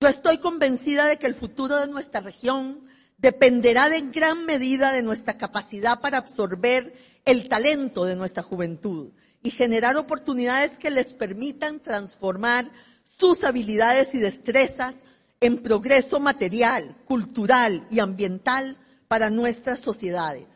Yo 0.00 0.08
estoy 0.08 0.38
convencida 0.38 1.06
de 1.06 1.16
que 1.16 1.26
el 1.26 1.34
futuro 1.34 1.78
de 1.78 1.86
nuestra 1.86 2.20
región 2.20 2.86
dependerá 3.18 3.94
en 3.96 4.10
gran 4.10 4.44
medida 4.44 4.92
de 4.92 5.02
nuestra 5.02 5.38
capacidad 5.38 6.00
para 6.00 6.18
absorber 6.18 6.92
el 7.24 7.48
talento 7.48 8.04
de 8.04 8.16
nuestra 8.16 8.42
juventud 8.42 9.12
y 9.42 9.50
generar 9.50 9.96
oportunidades 9.96 10.76
que 10.78 10.90
les 10.90 11.12
permitan 11.12 11.80
transformar 11.80 12.68
sus 13.04 13.44
habilidades 13.44 14.14
y 14.14 14.18
destrezas 14.18 15.02
en 15.40 15.58
progreso 15.58 16.20
material, 16.20 16.96
cultural 17.04 17.86
y 17.90 18.00
ambiental 18.00 18.76
para 19.08 19.30
nuestras 19.30 19.80
sociedades. 19.80 20.46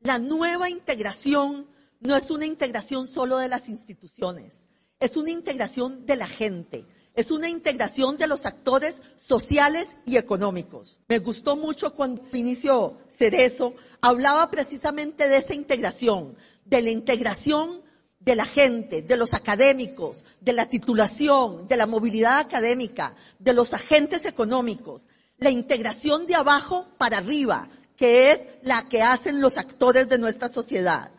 La 0.00 0.18
nueva 0.18 0.68
integración 0.68 1.66
no 2.00 2.16
es 2.16 2.30
una 2.30 2.46
integración 2.46 3.06
solo 3.06 3.38
de 3.38 3.48
las 3.48 3.68
instituciones, 3.68 4.66
es 5.02 5.16
una 5.16 5.30
integración 5.30 6.06
de 6.06 6.14
la 6.14 6.28
gente, 6.28 6.86
es 7.16 7.32
una 7.32 7.48
integración 7.48 8.16
de 8.18 8.28
los 8.28 8.46
actores 8.46 9.02
sociales 9.16 9.88
y 10.06 10.16
económicos. 10.16 11.00
Me 11.08 11.18
gustó 11.18 11.56
mucho 11.56 11.92
cuando 11.92 12.22
inició 12.32 12.98
Cerezo, 13.08 13.74
hablaba 14.00 14.48
precisamente 14.52 15.26
de 15.26 15.38
esa 15.38 15.54
integración, 15.54 16.36
de 16.64 16.82
la 16.82 16.90
integración 16.90 17.82
de 18.20 18.36
la 18.36 18.44
gente, 18.44 19.02
de 19.02 19.16
los 19.16 19.34
académicos, 19.34 20.24
de 20.40 20.52
la 20.52 20.66
titulación, 20.66 21.66
de 21.66 21.76
la 21.76 21.86
movilidad 21.86 22.38
académica, 22.38 23.16
de 23.40 23.54
los 23.54 23.74
agentes 23.74 24.24
económicos, 24.24 25.08
la 25.38 25.50
integración 25.50 26.28
de 26.28 26.36
abajo 26.36 26.86
para 26.96 27.18
arriba, 27.18 27.68
que 27.96 28.30
es 28.30 28.44
la 28.62 28.88
que 28.88 29.02
hacen 29.02 29.40
los 29.40 29.56
actores 29.56 30.08
de 30.08 30.18
nuestra 30.18 30.48
sociedad. 30.48 31.10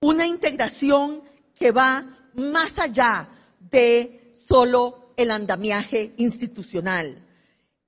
Una 0.00 0.26
integración 0.26 1.22
que 1.54 1.72
va 1.72 2.17
más 2.38 2.78
allá 2.78 3.28
de 3.70 4.32
solo 4.48 5.12
el 5.16 5.30
andamiaje 5.30 6.14
institucional. 6.16 7.24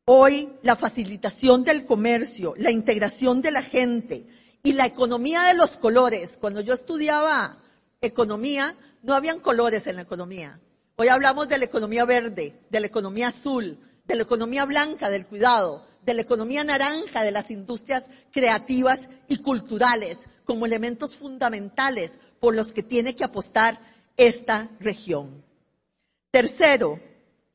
Hoy 0.04 0.48
la 0.62 0.76
facilitación 0.76 1.62
del 1.62 1.86
comercio, 1.86 2.54
la 2.56 2.70
integración 2.70 3.40
de 3.40 3.52
la 3.52 3.62
gente 3.62 4.26
y 4.62 4.72
la 4.72 4.86
economía 4.86 5.44
de 5.44 5.54
los 5.54 5.76
colores. 5.76 6.36
Cuando 6.40 6.60
yo 6.60 6.74
estudiaba 6.74 7.58
economía, 8.00 8.74
no 9.02 9.14
habían 9.14 9.40
colores 9.40 9.86
en 9.86 9.96
la 9.96 10.02
economía. 10.02 10.60
Hoy 10.96 11.08
hablamos 11.08 11.48
de 11.48 11.58
la 11.58 11.64
economía 11.64 12.04
verde, 12.04 12.60
de 12.68 12.80
la 12.80 12.86
economía 12.86 13.28
azul, 13.28 13.78
de 14.04 14.14
la 14.16 14.22
economía 14.22 14.64
blanca, 14.64 15.08
del 15.08 15.26
cuidado, 15.26 15.86
de 16.04 16.14
la 16.14 16.22
economía 16.22 16.64
naranja, 16.64 17.22
de 17.22 17.30
las 17.30 17.50
industrias 17.50 18.04
creativas 18.32 19.08
y 19.28 19.38
culturales, 19.38 20.18
como 20.44 20.66
elementos 20.66 21.14
fundamentales 21.14 22.18
por 22.40 22.56
los 22.56 22.72
que 22.72 22.82
tiene 22.82 23.14
que 23.14 23.24
apostar 23.24 23.78
esta 24.16 24.68
región. 24.80 25.44
Tercero, 26.30 27.00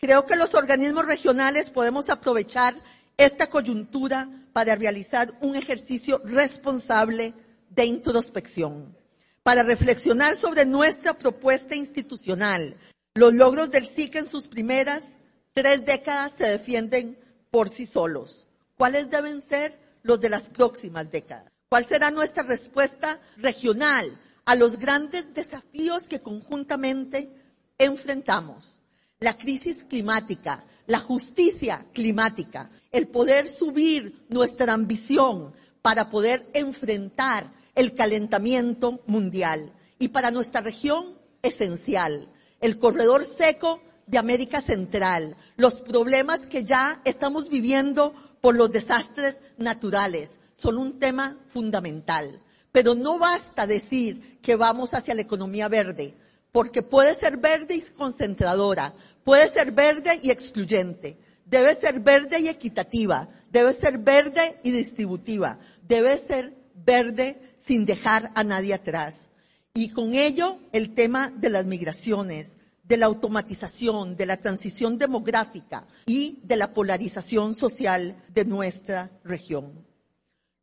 Creo 0.06 0.28
que 0.28 0.36
los 0.36 0.54
organismos 0.54 1.06
regionales 1.06 1.72
podemos 1.72 2.10
aprovechar 2.10 2.76
esta 3.18 3.48
coyuntura 3.48 4.30
para 4.54 4.76
realizar 4.76 5.34
un 5.42 5.56
ejercicio 5.56 6.22
responsable 6.26 7.34
de 7.70 7.86
introspección, 7.86 8.96
para 9.42 9.64
reflexionar 9.64 10.36
sobre 10.36 10.66
nuestra 10.66 11.16
propuesta 11.16 11.76
institucional, 11.76 12.78
Los 13.16 13.34
logros 13.34 13.72
del 13.72 13.88
SIC 13.88 14.16
en 14.18 14.28
sus 14.28 14.48
primeras 14.48 15.16
tres 15.54 15.86
décadas 15.86 16.34
se 16.38 16.46
defienden 16.46 17.18
por 17.50 17.70
sí 17.70 17.86
solos. 17.86 18.46
¿Cuáles 18.78 19.10
deben 19.10 19.42
ser 19.42 19.80
los 20.04 20.20
de 20.20 20.30
las 20.30 20.48
próximas 20.48 21.10
décadas? 21.12 21.52
¿Cuál 21.70 21.86
será 21.86 22.12
nuestra 22.12 22.44
respuesta 22.44 23.22
regional 23.38 24.22
a 24.46 24.56
los 24.56 24.78
grandes 24.78 25.34
desafíos 25.34 26.08
que 26.08 26.20
conjuntamente 26.20 27.30
enfrentamos? 27.78 28.80
La 29.20 29.38
crisis 29.38 29.84
climática, 29.84 30.66
la 30.88 31.00
justicia 31.00 31.86
climática, 31.94 32.70
el 32.92 33.08
poder 33.08 33.48
subir 33.48 34.26
nuestra 34.30 34.74
ambición 34.74 35.54
para 35.82 36.10
poder 36.10 36.50
enfrentar 36.54 37.52
el 37.76 37.94
calentamiento 37.94 39.02
mundial. 39.08 39.74
Y 40.00 40.10
para 40.10 40.32
nuestra 40.32 40.62
región, 40.62 41.18
esencial, 41.42 42.30
el 42.60 42.78
corredor 42.80 43.24
seco 43.24 43.80
de 44.08 44.18
América 44.18 44.62
Central, 44.62 45.36
los 45.58 45.82
problemas 45.82 46.48
que 46.48 46.64
ya 46.64 47.02
estamos 47.06 47.50
viviendo 47.50 48.14
por 48.42 48.56
los 48.56 48.72
desastres 48.72 49.38
naturales, 49.58 50.40
son 50.54 50.78
un 50.78 51.00
tema 51.00 51.38
fundamental. 51.48 52.42
Pero 52.76 52.94
no 52.94 53.18
basta 53.18 53.66
decir 53.66 54.38
que 54.42 54.58
vamos 54.58 54.94
hacia 54.94 55.16
la 55.16 55.22
economía 55.22 55.70
verde, 55.70 56.14
porque 56.52 56.82
puede 56.84 57.14
ser 57.14 57.38
verde 57.38 57.74
y 57.74 57.82
concentradora, 57.94 58.94
puede 59.24 59.48
ser 59.48 59.72
verde 59.72 60.20
y 60.22 60.30
excluyente, 60.30 61.18
debe 61.46 61.74
ser 61.74 62.02
verde 62.02 62.42
y 62.42 62.50
equitativa, 62.50 63.30
debe 63.50 63.72
ser 63.72 64.00
verde 64.00 64.60
y 64.62 64.72
distributiva, 64.72 65.58
debe 65.88 66.18
ser 66.18 66.54
verde 66.74 67.56
sin 67.60 67.86
dejar 67.86 68.32
a 68.36 68.44
nadie 68.44 68.74
atrás. 68.74 69.30
Y 69.74 69.92
con 69.92 70.14
ello 70.14 70.60
el 70.74 70.94
tema 70.94 71.32
de 71.34 71.52
las 71.52 71.66
migraciones, 71.66 72.58
de 72.84 72.98
la 72.98 73.06
automatización, 73.06 74.18
de 74.18 74.26
la 74.26 74.42
transición 74.42 74.98
demográfica 74.98 75.88
y 76.08 76.42
de 76.44 76.58
la 76.58 76.74
polarización 76.74 77.56
social 77.56 78.22
de 78.34 78.44
nuestra 78.44 79.12
región. 79.24 79.95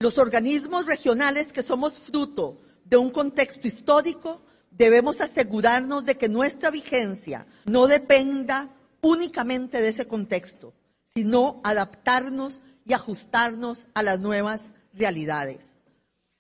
Los 0.03 0.19
organismos 0.19 0.87
regionales 0.87 1.53
que 1.53 1.63
somos 1.63 2.01
fruto 2.01 2.61
de 2.85 2.97
un 2.97 3.11
contexto 3.11 3.69
histórico 3.69 4.43
debemos 4.73 5.21
asegurarnos 5.21 6.05
de 6.05 6.19
que 6.19 6.29
nuestra 6.29 6.73
vigencia 6.73 7.47
no 7.67 7.87
dependa 7.87 8.69
únicamente 9.01 9.81
de 9.81 9.91
ese 9.91 10.09
contexto, 10.09 10.75
sino 11.15 11.61
adaptarnos 11.63 12.63
y 12.85 12.95
ajustarnos 12.95 13.87
a 13.95 14.03
las 14.03 14.19
nuevas 14.19 14.63
realidades. 14.93 15.77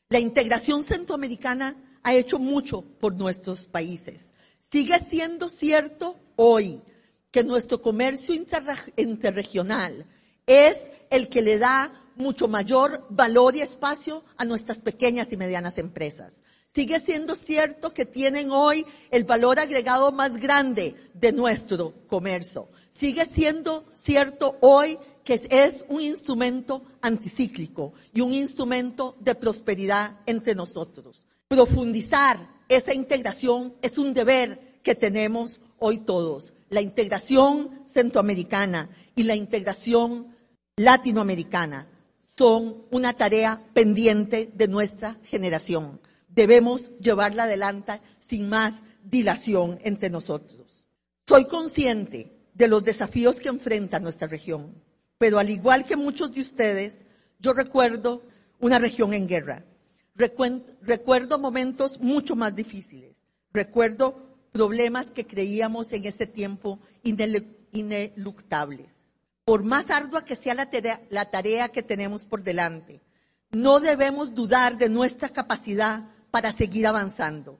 La 0.08 0.18
integración 0.18 0.82
centroamericana 0.82 1.76
ha 2.02 2.14
hecho 2.14 2.40
mucho 2.40 2.82
por 2.82 3.14
nuestros 3.14 3.68
países. 3.68 4.22
Sigue 4.72 4.98
siendo 4.98 5.48
cierto 5.48 6.16
hoy 6.34 6.82
que 7.30 7.44
nuestro 7.44 7.80
comercio 7.80 8.34
interregional 8.96 10.04
es 10.46 10.78
el 11.10 11.28
que 11.28 11.42
le 11.42 11.58
da 11.58 12.01
mucho 12.16 12.48
mayor 12.48 13.06
valor 13.10 13.56
y 13.56 13.60
espacio 13.60 14.24
a 14.36 14.44
nuestras 14.44 14.80
pequeñas 14.80 15.32
y 15.32 15.36
medianas 15.36 15.78
empresas. 15.78 16.40
Sigue 16.74 16.98
siendo 17.00 17.34
cierto 17.34 17.92
que 17.92 18.06
tienen 18.06 18.50
hoy 18.50 18.86
el 19.10 19.24
valor 19.24 19.58
agregado 19.58 20.10
más 20.10 20.38
grande 20.38 20.94
de 21.12 21.32
nuestro 21.32 21.92
comercio. 22.06 22.68
Sigue 22.90 23.26
siendo 23.26 23.84
cierto 23.92 24.56
hoy 24.60 24.98
que 25.22 25.40
es 25.50 25.84
un 25.88 26.00
instrumento 26.00 26.82
anticíclico 27.00 27.92
y 28.12 28.22
un 28.22 28.32
instrumento 28.32 29.16
de 29.20 29.34
prosperidad 29.34 30.20
entre 30.26 30.54
nosotros. 30.54 31.26
Profundizar 31.46 32.38
esa 32.68 32.94
integración 32.94 33.74
es 33.82 33.98
un 33.98 34.14
deber 34.14 34.80
que 34.82 34.94
tenemos 34.94 35.60
hoy 35.78 35.98
todos. 35.98 36.54
La 36.70 36.80
integración 36.80 37.82
centroamericana 37.86 38.88
y 39.14 39.24
la 39.24 39.36
integración 39.36 40.34
latinoamericana 40.76 41.86
son 42.36 42.84
una 42.90 43.12
tarea 43.12 43.60
pendiente 43.74 44.50
de 44.54 44.68
nuestra 44.68 45.16
generación 45.24 46.00
debemos 46.34 46.90
llevarla 46.98 47.44
adelante 47.44 48.00
sin 48.18 48.48
más 48.48 48.74
dilación 49.04 49.78
entre 49.84 50.10
nosotros. 50.10 50.84
Soy 51.26 51.44
consciente 51.46 52.32
de 52.54 52.68
los 52.68 52.84
desafíos 52.84 53.40
que 53.40 53.48
enfrenta 53.48 54.00
nuestra 54.00 54.28
región, 54.28 54.74
pero 55.18 55.38
al 55.38 55.50
igual 55.50 55.84
que 55.84 55.96
muchos 55.96 56.32
de 56.32 56.40
ustedes, 56.40 57.04
yo 57.38 57.52
recuerdo 57.52 58.22
una 58.60 58.78
región 58.78 59.14
en 59.14 59.28
guerra. 59.28 59.64
Recuerdo 60.14 61.38
momentos 61.38 61.98
mucho 62.00 62.36
más 62.36 62.54
difíciles. 62.54 63.16
Recuerdo 63.52 64.36
problemas 64.52 65.10
que 65.10 65.26
creíamos 65.26 65.92
en 65.92 66.04
ese 66.04 66.26
tiempo 66.26 66.78
ineluctables. 67.72 69.01
Por 69.44 69.64
más 69.64 69.90
ardua 69.90 70.24
que 70.24 70.36
sea 70.36 70.54
la 70.54 71.30
tarea, 71.30 71.68
que 71.68 71.82
tenemos 71.82 72.22
por 72.22 72.42
delante, 72.42 73.00
no 73.50 73.80
debemos 73.80 74.34
dudar 74.34 74.78
de 74.78 74.88
nuestra 74.88 75.30
capacidad 75.30 76.04
para 76.30 76.52
seguir 76.52 76.86
avanzando, 76.86 77.58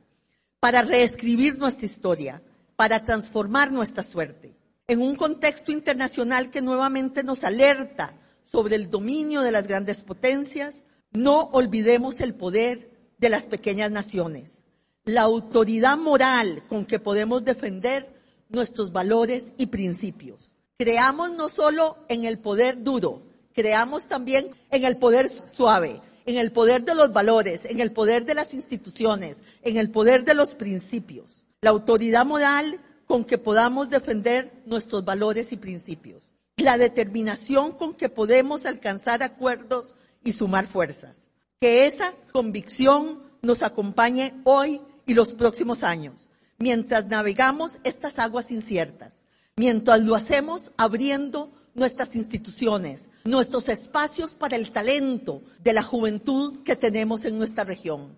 para 0.60 0.82
reescribir 0.82 1.58
nuestra 1.58 1.86
historia, 1.86 2.42
para 2.76 3.04
transformar 3.04 3.72
nuestra 3.72 4.04
suerte. 4.04 4.54
En 4.86 5.02
un 5.02 5.16
contexto 5.16 5.72
internacional 5.72 6.50
que 6.50 6.62
nuevamente 6.62 7.24
nos 7.24 7.42
alerta 7.42 8.14
sobre 8.44 8.76
el 8.76 8.88
dominio 8.88 9.42
de 9.42 9.50
las 9.50 9.66
grandes 9.66 10.02
potencias, 10.02 10.84
no 11.10 11.50
olvidemos 11.52 12.20
el 12.20 12.34
poder 12.34 12.90
de 13.18 13.28
las 13.28 13.44
pequeñas 13.44 13.90
naciones, 13.90 14.62
la 15.04 15.22
autoridad 15.22 15.98
moral 15.98 16.62
con 16.68 16.86
que 16.86 16.98
podemos 16.98 17.44
defender 17.44 18.08
nuestros 18.48 18.92
valores 18.92 19.52
y 19.58 19.66
principios. 19.66 20.51
Creamos 20.82 21.30
no 21.30 21.48
solo 21.48 21.96
en 22.08 22.24
el 22.24 22.40
poder 22.40 22.82
duro, 22.82 23.22
creamos 23.54 24.08
también 24.08 24.50
en 24.68 24.84
el 24.84 24.96
poder 24.96 25.28
suave, 25.30 26.00
en 26.26 26.38
el 26.38 26.50
poder 26.50 26.82
de 26.84 26.96
los 26.96 27.12
valores, 27.12 27.64
en 27.66 27.78
el 27.78 27.92
poder 27.92 28.24
de 28.24 28.34
las 28.34 28.52
instituciones, 28.52 29.36
en 29.62 29.76
el 29.76 29.92
poder 29.92 30.24
de 30.24 30.34
los 30.34 30.56
principios, 30.56 31.44
la 31.60 31.70
autoridad 31.70 32.26
moral 32.26 32.80
con 33.06 33.24
que 33.24 33.38
podamos 33.38 33.90
defender 33.90 34.50
nuestros 34.66 35.04
valores 35.04 35.52
y 35.52 35.56
principios, 35.56 36.32
la 36.56 36.76
determinación 36.76 37.70
con 37.70 37.94
que 37.94 38.08
podemos 38.08 38.66
alcanzar 38.66 39.22
acuerdos 39.22 39.94
y 40.24 40.32
sumar 40.32 40.66
fuerzas. 40.66 41.16
Que 41.60 41.86
esa 41.86 42.12
convicción 42.32 43.22
nos 43.40 43.62
acompañe 43.62 44.34
hoy 44.42 44.80
y 45.06 45.14
los 45.14 45.32
próximos 45.34 45.84
años, 45.84 46.32
mientras 46.58 47.06
navegamos 47.06 47.74
estas 47.84 48.18
aguas 48.18 48.50
inciertas, 48.50 49.21
mientras 49.56 50.04
lo 50.04 50.14
hacemos 50.14 50.70
abriendo 50.76 51.52
nuestras 51.74 52.14
instituciones, 52.16 53.02
nuestros 53.24 53.68
espacios 53.68 54.32
para 54.34 54.56
el 54.56 54.70
talento 54.70 55.42
de 55.62 55.72
la 55.72 55.82
juventud 55.82 56.62
que 56.62 56.76
tenemos 56.76 57.24
en 57.24 57.38
nuestra 57.38 57.64
región. 57.64 58.16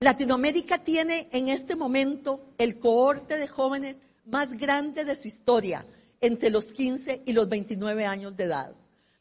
Latinoamérica 0.00 0.78
tiene 0.78 1.28
en 1.32 1.48
este 1.48 1.76
momento 1.76 2.40
el 2.58 2.78
cohorte 2.78 3.36
de 3.36 3.48
jóvenes 3.48 3.98
más 4.24 4.56
grande 4.56 5.04
de 5.04 5.16
su 5.16 5.28
historia, 5.28 5.84
entre 6.20 6.50
los 6.50 6.72
15 6.72 7.22
y 7.26 7.32
los 7.32 7.48
29 7.48 8.06
años 8.06 8.36
de 8.36 8.44
edad. 8.44 8.74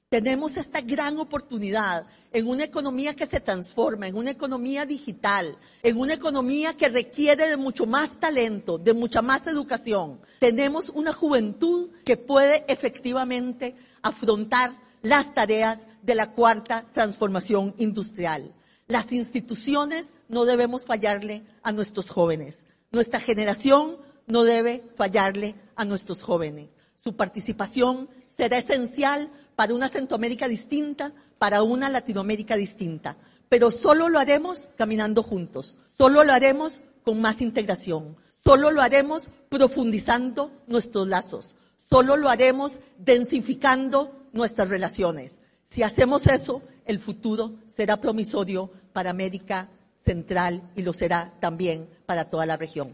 Tenemos 0.09 0.57
esta 0.57 0.81
gran 0.81 1.19
oportunidad 1.19 2.07
en 2.31 2.47
una 2.47 2.63
economía 2.63 3.15
que 3.15 3.27
se 3.27 3.39
transforma, 3.39 4.07
en 4.07 4.15
una 4.15 4.31
economía 4.31 4.87
digital, 4.87 5.55
en 5.83 5.99
una 5.99 6.15
economía 6.15 6.75
que 6.75 6.89
requiere 6.89 7.47
de 7.47 7.57
mucho 7.57 7.85
más 7.85 8.19
talento, 8.19 8.79
de 8.79 8.95
mucha 8.95 9.21
más 9.21 9.45
educación. 9.45 10.19
Tenemos 10.39 10.89
una 10.89 11.13
juventud 11.13 11.91
que 12.03 12.17
puede 12.17 12.65
efectivamente 12.67 13.75
afrontar 14.01 14.71
las 15.03 15.35
tareas 15.35 15.83
de 16.01 16.15
la 16.15 16.31
cuarta 16.31 16.85
transformación 16.91 17.75
industrial. 17.77 18.51
Las 18.87 19.11
instituciones 19.11 20.07
no 20.27 20.45
debemos 20.45 20.85
fallarle 20.85 21.43
a 21.61 21.71
nuestros 21.71 22.09
jóvenes. 22.09 22.65
Nuestra 22.91 23.19
generación 23.19 23.97
no 24.25 24.43
debe 24.43 24.83
fallarle 24.95 25.53
a 25.75 25.85
nuestros 25.85 26.23
jóvenes. 26.23 26.71
Su 26.95 27.15
participación 27.15 28.09
será 28.27 28.57
esencial 28.57 29.31
para 29.59 29.73
una 29.73 29.89
Centroamérica 29.89 30.47
distinta, 30.47 31.11
para 31.37 31.63
una 31.63 31.89
Latinoamérica 31.89 32.55
distinta. 32.55 33.17
Pero 33.49 33.71
solo 33.71 34.07
lo 34.07 34.17
haremos 34.17 34.69
caminando 34.77 35.21
juntos. 35.21 35.75
Solo 35.85 36.23
lo 36.23 36.31
haremos 36.31 36.79
con 37.03 37.19
más 37.19 37.41
integración. 37.41 38.15
Solo 38.29 38.71
lo 38.71 38.81
haremos 38.81 39.31
profundizando 39.49 40.49
nuestros 40.67 41.09
lazos. 41.09 41.57
Solo 41.75 42.15
lo 42.15 42.29
haremos 42.29 42.79
densificando 42.99 44.29
nuestras 44.31 44.69
relaciones. 44.69 45.41
Si 45.65 45.83
hacemos 45.83 46.27
eso, 46.27 46.61
el 46.85 46.99
futuro 46.99 47.55
será 47.67 47.97
promisorio 47.97 48.71
para 48.93 49.09
América 49.09 49.67
Central 49.97 50.71
y 50.77 50.83
lo 50.83 50.93
será 50.93 51.33
también 51.41 51.89
para 52.05 52.29
toda 52.29 52.45
la 52.45 52.55
región. 52.55 52.93